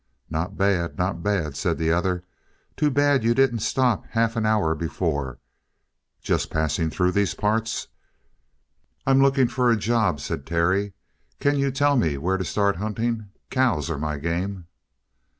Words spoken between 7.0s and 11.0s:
these parts?" "I'm looking for a job," said Terry.